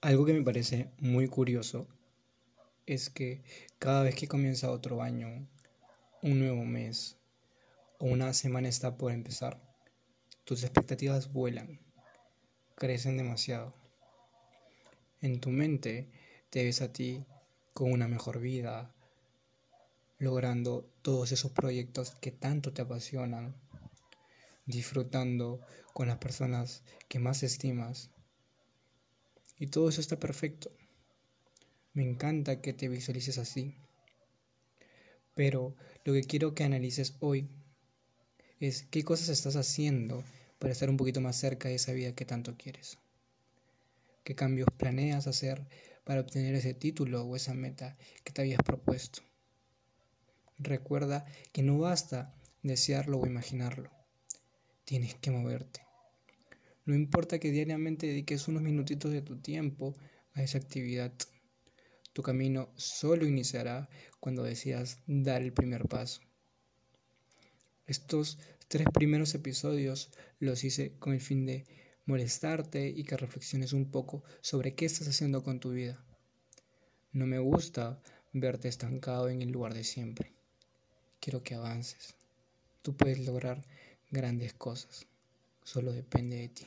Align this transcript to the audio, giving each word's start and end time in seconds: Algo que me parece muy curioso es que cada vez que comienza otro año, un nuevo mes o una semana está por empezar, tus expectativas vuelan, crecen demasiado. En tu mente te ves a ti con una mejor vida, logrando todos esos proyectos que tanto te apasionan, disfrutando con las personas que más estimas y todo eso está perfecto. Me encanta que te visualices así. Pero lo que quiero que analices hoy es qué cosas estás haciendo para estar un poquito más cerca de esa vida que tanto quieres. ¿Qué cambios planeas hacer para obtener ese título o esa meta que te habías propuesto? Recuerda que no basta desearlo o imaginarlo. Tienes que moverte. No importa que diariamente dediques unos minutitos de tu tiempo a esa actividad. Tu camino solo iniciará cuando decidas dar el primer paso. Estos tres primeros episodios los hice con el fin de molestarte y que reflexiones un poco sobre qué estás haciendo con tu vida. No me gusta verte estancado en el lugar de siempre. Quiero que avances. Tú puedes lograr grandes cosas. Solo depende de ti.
Algo 0.00 0.24
que 0.24 0.32
me 0.32 0.44
parece 0.44 0.92
muy 0.98 1.26
curioso 1.26 1.88
es 2.86 3.10
que 3.10 3.42
cada 3.80 4.04
vez 4.04 4.14
que 4.14 4.28
comienza 4.28 4.70
otro 4.70 5.02
año, 5.02 5.48
un 6.22 6.38
nuevo 6.38 6.64
mes 6.64 7.16
o 7.98 8.06
una 8.06 8.32
semana 8.32 8.68
está 8.68 8.96
por 8.96 9.10
empezar, 9.10 9.60
tus 10.44 10.62
expectativas 10.62 11.32
vuelan, 11.32 11.80
crecen 12.76 13.16
demasiado. 13.16 13.74
En 15.20 15.40
tu 15.40 15.50
mente 15.50 16.12
te 16.50 16.62
ves 16.62 16.80
a 16.80 16.92
ti 16.92 17.24
con 17.74 17.90
una 17.90 18.06
mejor 18.06 18.38
vida, 18.38 18.94
logrando 20.18 20.88
todos 21.02 21.32
esos 21.32 21.50
proyectos 21.50 22.12
que 22.20 22.30
tanto 22.30 22.72
te 22.72 22.82
apasionan, 22.82 23.56
disfrutando 24.64 25.60
con 25.92 26.06
las 26.06 26.18
personas 26.18 26.84
que 27.08 27.18
más 27.18 27.42
estimas 27.42 28.12
y 29.58 29.66
todo 29.68 29.88
eso 29.88 30.00
está 30.00 30.18
perfecto. 30.18 30.70
Me 31.92 32.02
encanta 32.02 32.60
que 32.60 32.72
te 32.72 32.88
visualices 32.88 33.38
así. 33.38 33.74
Pero 35.34 35.74
lo 36.04 36.12
que 36.12 36.22
quiero 36.22 36.54
que 36.54 36.64
analices 36.64 37.16
hoy 37.20 37.48
es 38.60 38.84
qué 38.84 39.04
cosas 39.04 39.28
estás 39.28 39.56
haciendo 39.56 40.24
para 40.58 40.72
estar 40.72 40.90
un 40.90 40.96
poquito 40.96 41.20
más 41.20 41.36
cerca 41.36 41.68
de 41.68 41.76
esa 41.76 41.92
vida 41.92 42.14
que 42.14 42.24
tanto 42.24 42.56
quieres. 42.56 42.98
¿Qué 44.24 44.34
cambios 44.34 44.68
planeas 44.76 45.26
hacer 45.26 45.66
para 46.04 46.20
obtener 46.20 46.54
ese 46.54 46.74
título 46.74 47.24
o 47.24 47.36
esa 47.36 47.54
meta 47.54 47.96
que 48.24 48.32
te 48.32 48.42
habías 48.42 48.62
propuesto? 48.62 49.22
Recuerda 50.58 51.24
que 51.52 51.62
no 51.62 51.78
basta 51.78 52.34
desearlo 52.62 53.18
o 53.18 53.26
imaginarlo. 53.26 53.90
Tienes 54.84 55.14
que 55.14 55.30
moverte. 55.30 55.87
No 56.88 56.94
importa 56.94 57.38
que 57.38 57.50
diariamente 57.50 58.06
dediques 58.06 58.48
unos 58.48 58.62
minutitos 58.62 59.12
de 59.12 59.20
tu 59.20 59.36
tiempo 59.36 59.94
a 60.32 60.42
esa 60.42 60.56
actividad. 60.56 61.12
Tu 62.14 62.22
camino 62.22 62.72
solo 62.76 63.26
iniciará 63.26 63.90
cuando 64.20 64.42
decidas 64.42 64.98
dar 65.06 65.42
el 65.42 65.52
primer 65.52 65.86
paso. 65.86 66.22
Estos 67.86 68.38
tres 68.68 68.86
primeros 68.94 69.34
episodios 69.34 70.12
los 70.38 70.64
hice 70.64 70.96
con 70.98 71.12
el 71.12 71.20
fin 71.20 71.44
de 71.44 71.66
molestarte 72.06 72.88
y 72.88 73.04
que 73.04 73.18
reflexiones 73.18 73.74
un 73.74 73.90
poco 73.90 74.24
sobre 74.40 74.74
qué 74.74 74.86
estás 74.86 75.08
haciendo 75.08 75.44
con 75.44 75.60
tu 75.60 75.72
vida. 75.72 76.02
No 77.12 77.26
me 77.26 77.38
gusta 77.38 78.02
verte 78.32 78.68
estancado 78.68 79.28
en 79.28 79.42
el 79.42 79.50
lugar 79.50 79.74
de 79.74 79.84
siempre. 79.84 80.32
Quiero 81.20 81.42
que 81.42 81.54
avances. 81.54 82.14
Tú 82.80 82.96
puedes 82.96 83.18
lograr 83.26 83.62
grandes 84.10 84.54
cosas. 84.54 85.06
Solo 85.62 85.92
depende 85.92 86.36
de 86.36 86.48
ti. 86.48 86.66